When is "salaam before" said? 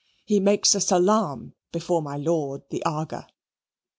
0.81-2.01